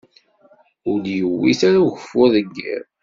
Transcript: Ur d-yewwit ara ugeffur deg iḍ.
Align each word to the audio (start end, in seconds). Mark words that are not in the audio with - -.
Ur 0.89 0.97
d-yewwit 1.03 1.59
ara 1.69 1.79
ugeffur 1.85 2.27
deg 2.35 2.47
iḍ. 2.73 2.85